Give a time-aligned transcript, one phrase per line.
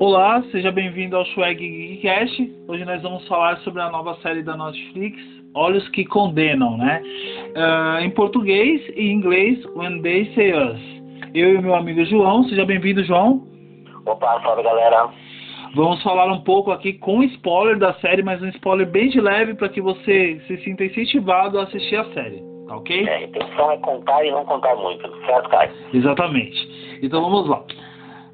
[0.00, 2.50] Olá, seja bem-vindo ao Swag Geekcast.
[2.66, 5.20] Hoje nós vamos falar sobre a nova série da Netflix,
[5.54, 7.02] Olhos que Condenam, né?
[7.54, 10.80] Uh, em português e inglês, When They Say Us.
[11.34, 13.46] Eu e o meu amigo João, seja bem-vindo, João.
[14.06, 15.10] Opa, salve galera.
[15.74, 19.52] Vamos falar um pouco aqui com spoiler da série, mas um spoiler bem de leve
[19.52, 23.06] para que você se sinta incentivado a assistir a série, tá ok?
[23.06, 25.70] É, a intenção é contar e não contar muito, certo, Caio?
[25.92, 26.98] Exatamente.
[27.02, 27.62] Então vamos lá.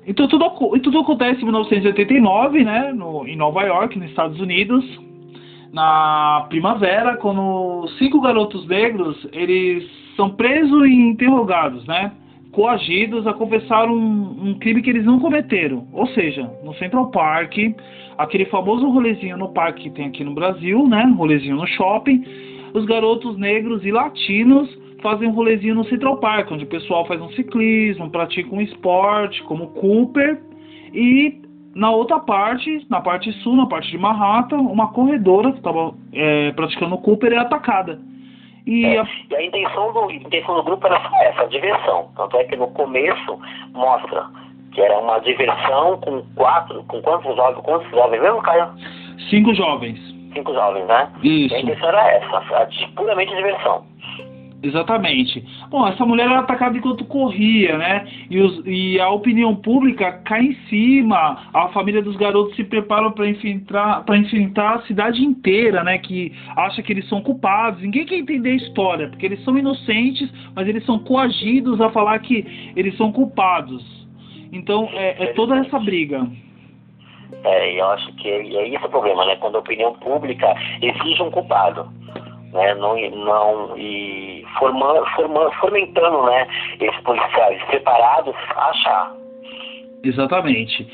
[0.06, 0.48] Então tudo,
[0.80, 4.84] tudo acontece em 1989, né, no, em Nova York, nos Estados Unidos,
[5.72, 9.84] na primavera, quando cinco garotos negros eles
[10.14, 12.12] são presos e interrogados, né,
[12.52, 15.88] coagidos a confessar um, um crime que eles não cometeram.
[15.92, 17.56] Ou seja, no Central Park,
[18.16, 22.24] aquele famoso rolezinho no parque que tem aqui no Brasil, né, rolezinho no shopping,
[22.72, 27.22] os garotos negros e latinos fazem um rolezinho no Central Park, onde o pessoal faz
[27.22, 30.42] um ciclismo, pratica um esporte, como Cooper,
[30.92, 31.40] e
[31.76, 36.50] na outra parte, na parte sul, na parte de Manhattan, uma corredora que estava é,
[36.50, 38.00] praticando Cooper é atacada.
[38.66, 39.06] E, é, a...
[39.36, 42.10] a, intenção do, a intenção do grupo era essa, diversão.
[42.16, 43.38] Tanto é que no começo
[43.74, 44.26] mostra
[44.72, 48.70] que era uma diversão com quatro, com quantos jovens, quantos jovens mesmo, Caio?
[49.30, 50.00] Cinco jovens.
[50.34, 51.08] Cinco jovens, né?
[51.22, 51.54] Isso.
[51.54, 53.84] E a intenção era essa, a, puramente diversão.
[54.62, 55.44] Exatamente.
[55.68, 58.06] Bom, essa mulher era atacada enquanto corria, né?
[58.30, 61.50] E, os, e, a opinião pública cai em cima.
[61.52, 65.98] A família dos garotos se prepara para enfrentar, enfrentar a cidade inteira, né?
[65.98, 67.82] Que acha que eles são culpados.
[67.82, 72.18] Ninguém quer entender a história, porque eles são inocentes, mas eles são coagidos a falar
[72.20, 73.84] que eles são culpados.
[74.52, 76.26] Então é, é toda essa briga.
[77.44, 79.36] É, eu acho que é, é esse o problema, né?
[79.36, 81.88] Quando a opinião pública exige um culpado
[82.56, 86.46] né, não, não, e formando, formando, fomentando né,
[86.80, 89.14] esses policiais separados achar.
[90.02, 90.86] Exatamente.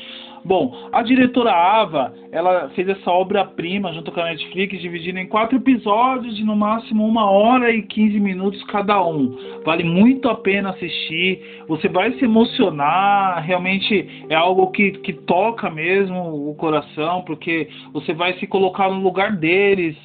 [0.45, 5.57] Bom, a diretora Ava, ela fez essa obra-prima junto com a Netflix, dividida em quatro
[5.57, 9.37] episódios de no máximo uma hora e 15 minutos cada um.
[9.63, 15.69] Vale muito a pena assistir, você vai se emocionar, realmente é algo que, que toca
[15.69, 19.95] mesmo o coração, porque você vai se colocar no lugar deles,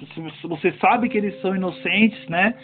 [0.44, 2.54] você sabe que eles são inocentes, né?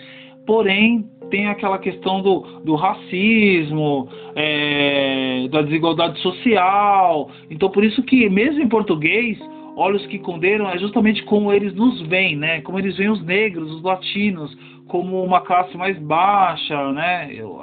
[0.47, 7.31] Porém tem aquela questão do, do racismo, é, da desigualdade social.
[7.51, 9.39] Então, por isso que, mesmo em português,
[9.77, 12.61] Olhos que Condenam é justamente como eles nos veem, né?
[12.61, 14.57] Como eles veem os negros, os latinos,
[14.89, 17.29] como uma classe mais baixa, né?
[17.33, 17.61] Eu,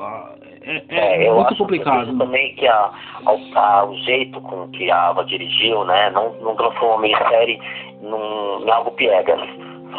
[0.64, 2.18] é, é, é muito complicado.
[2.18, 2.92] também que a,
[3.56, 6.10] a, o jeito com que a Ava dirigiu, né?
[6.10, 7.60] Não, não transformou a minissérie
[8.02, 9.40] num, em algo piegas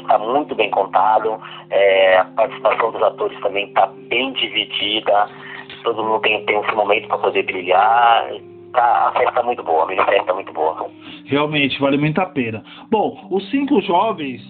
[0.00, 1.38] está muito bem contado,
[1.70, 5.28] é, a participação dos atores também está bem dividida,
[5.82, 8.30] todo mundo tem, tem esse momento para poder brilhar.
[8.72, 10.88] Tá, a festa está muito boa, a minissérie está muito boa.
[11.26, 12.64] Realmente, vale muito a pena.
[12.90, 14.40] Bom, os cinco jovens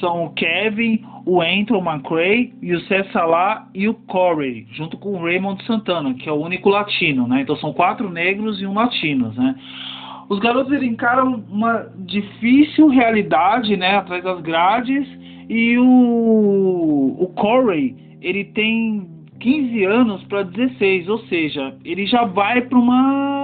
[0.00, 5.24] são o Kevin, o Anton McRae, o Youssef Salah e o Corey, junto com o
[5.24, 7.42] Raymond Santana, que é o único latino, né?
[7.42, 9.54] Então são quatro negros e um latino, né?
[10.30, 15.04] Os garotos encaram uma difícil realidade, né, atrás das grades,
[15.48, 19.08] e o, o Corey, ele tem
[19.40, 23.39] 15 anos para 16, ou seja, ele já vai para uma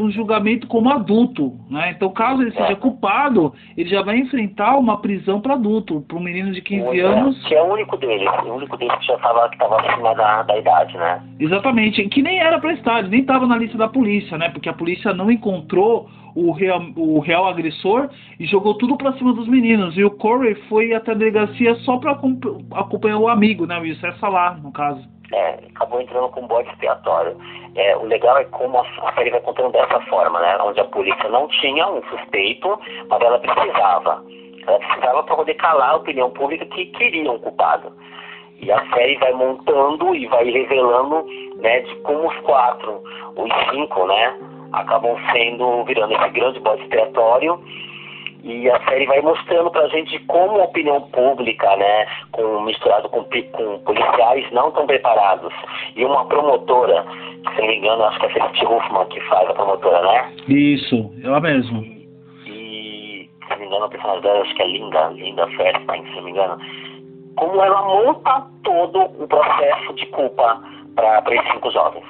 [0.00, 1.90] um julgamento como adulto, né?
[1.90, 2.74] Então, caso ele seja é.
[2.74, 7.02] culpado, ele já vai enfrentar uma prisão para adulto, para um menino de 15 é,
[7.02, 7.46] anos.
[7.46, 10.42] Que é o único dele, o único dele que já estava que estava acima da,
[10.42, 11.22] da idade, né?
[11.38, 14.48] Exatamente, que nem era para estar, nem estava na lista da polícia, né?
[14.48, 18.08] Porque a polícia não encontrou o real, o real agressor
[18.40, 19.96] e jogou tudo para cima dos meninos.
[19.96, 23.78] E o Corey foi até a delegacia só para acompanhar o amigo, né?
[23.78, 27.36] O Youssef Salah, no caso é, acabou entrando com um bode expiatório.
[27.74, 30.58] É, o legal é como a série vai contando dessa forma, né?
[30.62, 32.78] Onde a polícia não tinha um suspeito,
[33.08, 34.22] mas ela precisava.
[34.66, 37.92] Ela precisava para poder calar a opinião pública que queria um culpado.
[38.60, 43.02] E a série vai montando e vai revelando né, de como os quatro,
[43.36, 44.38] os cinco, né,
[44.72, 47.60] acabam sendo, virando esse grande bode expiatório
[48.42, 53.24] e a série vai mostrando pra gente como a opinião pública, né, com, misturado com,
[53.24, 55.52] com policiais não tão preparados,
[55.94, 57.04] e uma promotora,
[57.54, 60.32] se não me engano, acho que é a Felicity Huffman que faz a promotora, né?
[60.48, 61.82] Isso, ela mesmo.
[62.46, 66.16] E, se não me engano, a personagem dela, acho que é Linda, Linda Fairstein, se
[66.16, 66.58] não me engano.
[67.36, 70.60] Como ela monta todo o processo de culpa
[70.94, 72.04] para esses cinco jovens.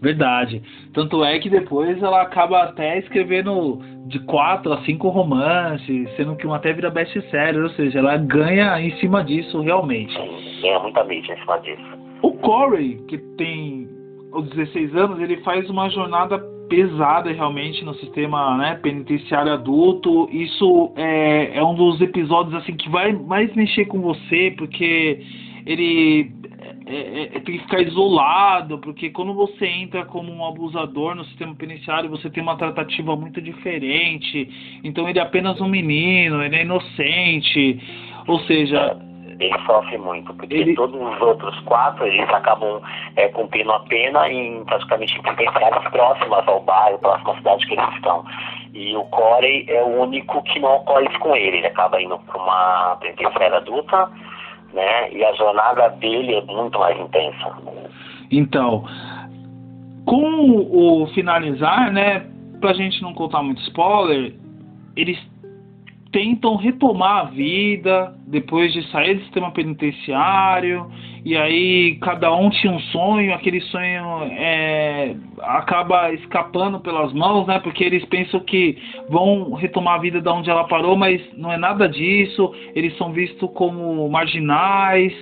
[0.00, 0.62] Verdade.
[0.92, 6.46] Tanto é que depois ela acaba até escrevendo de quatro a cinco romances, sendo que
[6.46, 10.12] uma até vira best-seller, ou seja, ela ganha em cima disso realmente.
[10.12, 11.82] Sim, ganha muita mídia em cima disso.
[12.22, 13.88] O Corey, que tem
[14.32, 16.38] os 16 anos, ele faz uma jornada
[16.68, 20.28] pesada realmente no sistema né, penitenciário adulto.
[20.30, 25.20] Isso é, é um dos episódios assim que vai mais mexer com você, porque
[25.66, 26.30] ele
[26.94, 31.24] é, é, é, tem que ficar isolado, porque quando você entra como um abusador no
[31.24, 34.80] sistema penitenciário, você tem uma tratativa muito diferente.
[34.84, 37.80] Então ele é apenas um menino, ele é inocente.
[38.28, 38.96] Ou seja,
[39.40, 40.74] ele sofre muito, porque ele...
[40.74, 42.80] todos os outros quatro eles acabam
[43.16, 47.94] é, cumprindo a pena em praticamente penitenciárias próximas ao bairro, próxima à cidade que eles
[47.94, 48.24] estão.
[48.72, 51.58] E o Corey é o único que não ocorre com ele.
[51.58, 54.10] Ele acaba indo para uma penitenciária adulta,
[54.74, 55.12] né?
[55.12, 57.52] E a jornada dele é muito mais intensa.
[58.30, 58.84] Então,
[60.04, 62.26] com o finalizar, né?
[62.60, 64.34] Pra gente não contar muito spoiler,
[64.96, 65.18] eles
[66.14, 70.88] tentam retomar a vida depois de sair do sistema penitenciário
[71.24, 77.58] e aí cada um tinha um sonho, aquele sonho é, acaba escapando pelas mãos, né?
[77.58, 78.78] Porque eles pensam que
[79.08, 82.54] vão retomar a vida da onde ela parou, mas não é nada disso.
[82.76, 85.12] Eles são vistos como marginais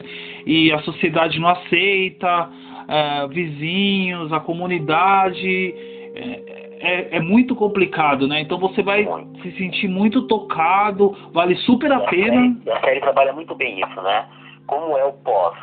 [0.45, 2.51] e a sociedade não aceita,
[2.87, 5.75] é, vizinhos, a comunidade.
[6.15, 8.41] É, é, é, muito complicado, né?
[8.41, 9.41] Então você vai muito.
[9.41, 12.57] se sentir muito tocado, vale super a, a pena.
[12.65, 14.27] Série, a série trabalha muito bem isso, né?
[14.67, 15.57] Como é o pós,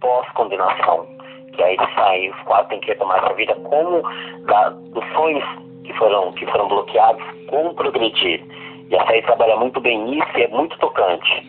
[0.00, 1.06] pós-condenação.
[1.54, 4.02] Que aí eles saem, os quatro têm que retomar a vida, como
[4.46, 5.44] da, dos sonhos
[5.84, 8.44] que foram, que foram bloqueados, como progredir.
[8.90, 11.46] E a série trabalha muito bem isso e é muito tocante.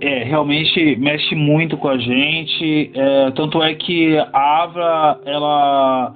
[0.00, 2.90] É, realmente mexe muito com a gente.
[2.94, 6.14] É, tanto é que a Avra, ela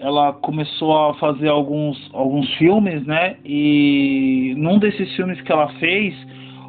[0.00, 3.36] ela começou a fazer alguns, alguns filmes, né?
[3.44, 6.14] E num desses filmes que ela fez,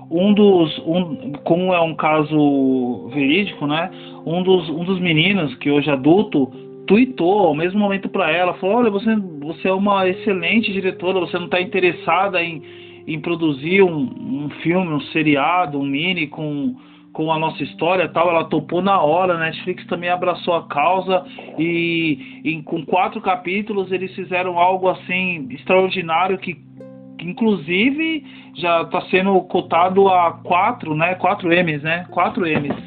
[0.10, 3.92] um dos, um, como é um caso verídico, né?
[4.26, 6.52] Um dos, um dos meninos que hoje é adulto
[6.88, 11.38] tweetou ao mesmo momento para ela, falou: olha, você, você é uma excelente diretora, você
[11.38, 12.64] não está interessada em,
[13.08, 16.76] em produzir um, um filme, um seriado, um mini com
[17.20, 21.26] com a nossa história tal, ela topou na hora, a Netflix também abraçou a causa
[21.58, 26.54] e, e com quatro capítulos eles fizeram algo assim extraordinário que,
[27.18, 28.26] que inclusive
[28.56, 31.16] já está sendo cotado a quatro, né?
[31.16, 32.06] Quatro M's, né?
[32.10, 32.78] Quatro M's.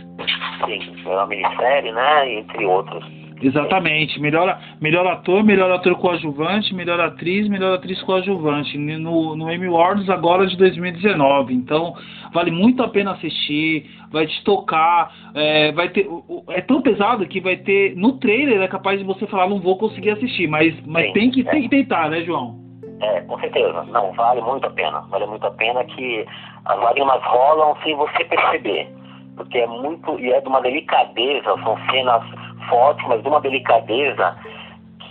[0.65, 2.33] Sim, é uma minissérie, né?
[2.33, 3.22] Entre outros.
[3.43, 4.21] Exatamente.
[4.21, 8.79] Melhor, melhor ator, melhor ator coadjuvante, melhor atriz, melhor atriz coadjuvante.
[8.79, 11.53] No, no Emmy Awards agora de 2019.
[11.53, 11.95] Então,
[12.33, 15.13] vale muito a pena assistir, vai te tocar.
[15.35, 16.07] É, vai ter,
[16.51, 17.97] é tão pesado que vai ter.
[17.97, 21.31] No trailer é capaz de você falar, não vou conseguir assistir, mas, mas Sim, tem,
[21.31, 21.51] que, é.
[21.51, 22.61] tem que tentar, né, João?
[23.01, 23.83] É, com certeza.
[23.85, 25.01] Não, vale muito a pena.
[25.11, 26.25] Vale muito a pena que
[26.65, 28.89] as lágrimas rolam sem você perceber.
[29.37, 30.19] Porque é muito.
[30.21, 32.23] E é de uma delicadeza, são cenas
[32.69, 34.37] forte, mas de uma delicadeza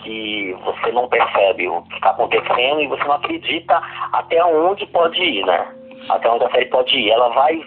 [0.03, 3.81] que você não percebe o que está acontecendo e você não acredita
[4.13, 5.67] até onde pode ir, né?
[6.09, 7.09] Até onde a série pode ir.
[7.11, 7.61] Ela vai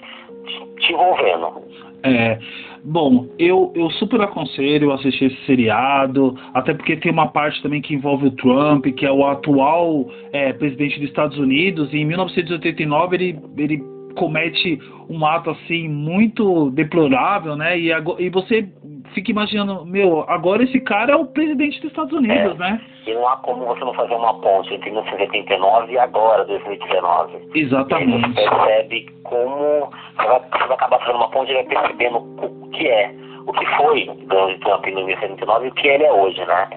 [0.80, 1.62] te envolvendo.
[2.02, 2.38] É.
[2.84, 7.94] Bom, eu, eu super aconselho assistir esse seriado, até porque tem uma parte também que
[7.94, 13.16] envolve o Trump, que é o atual é, presidente dos Estados Unidos, e em 1989
[13.16, 14.78] ele, ele comete
[15.08, 17.78] um ato assim muito deplorável, né?
[17.78, 18.68] E, e você
[19.12, 22.80] fica imaginando, meu, agora esse cara é o presidente dos Estados Unidos, é, né?
[23.06, 27.50] E não há como você não fazer uma ponte entre 1989 e agora, 2019.
[27.54, 28.28] Exatamente.
[28.28, 32.70] Você percebe como você vai, você vai acabar fazendo uma ponte e vai percebendo o
[32.70, 33.14] que é,
[33.46, 36.68] o que foi Donald Trump em 1989 e o que ele é hoje, né?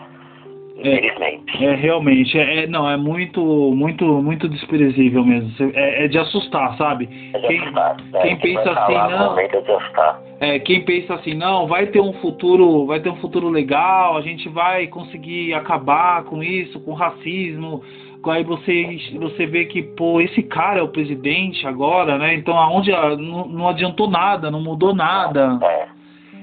[0.79, 1.65] Infelizmente.
[1.65, 5.51] É, é realmente, é, é, não, é muito, muito, muito desprezível mesmo.
[5.73, 7.09] É, é de assustar, sabe?
[7.33, 7.97] É de quem, assustar.
[8.13, 9.39] É, quem pensa assim, não.
[9.39, 10.55] É.
[10.55, 14.21] É, quem pensa assim, não, vai ter um futuro, vai ter um futuro legal, a
[14.21, 17.81] gente vai conseguir acabar com isso, com racismo.
[18.23, 22.35] Aí você, você vê que, pô, esse cara é o presidente agora, né?
[22.35, 25.57] Então aonde não, não adiantou nada, não mudou nada.
[25.63, 25.96] É.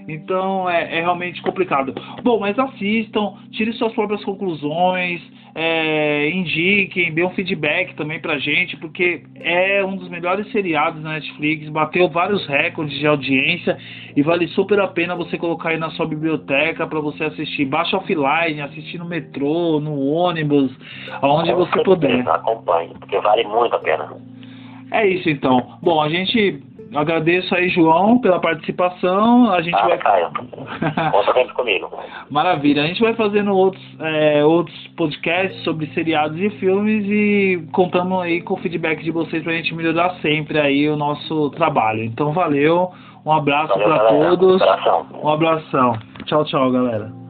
[0.09, 1.95] Então é, é, realmente complicado.
[2.23, 5.21] Bom, mas assistam, tirem suas próprias conclusões,
[5.55, 11.13] é, indiquem, dê um feedback também pra gente, porque é um dos melhores seriados na
[11.13, 13.79] Netflix, bateu vários recordes de audiência
[14.17, 17.65] e vale super a pena você colocar aí na sua biblioteca para você assistir.
[17.67, 20.73] Baixa offline, assistir no metrô, no ônibus,
[21.23, 22.29] aonde você puder.
[22.29, 24.17] Acompanhe, porque vale muito a pena.
[24.91, 25.79] É isso então.
[25.83, 26.63] Bom, a gente
[26.95, 29.51] Agradeço aí, João, pela participação.
[29.53, 29.99] A gente ah, vai.
[29.99, 30.31] Caio.
[31.11, 31.91] Conta sempre comigo.
[32.31, 32.83] Maravilha.
[32.83, 38.41] A gente vai fazendo outros, é, outros podcasts sobre seriados e filmes e contando aí
[38.43, 42.05] com o feedback de vocês pra gente melhorar sempre aí o nosso trabalho.
[42.05, 42.91] Então, valeu.
[43.27, 44.61] Um abraço para todos.
[44.61, 45.07] Um abração.
[45.23, 45.99] Um abração.
[46.27, 47.24] Tchau, tchau, galera.